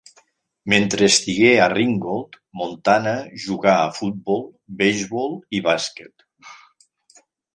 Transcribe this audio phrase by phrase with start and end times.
[0.71, 3.13] Mentre estigué a Ringgold, Montana
[3.45, 4.43] jugà a futbol,
[4.81, 6.27] beisbol i bàsquet.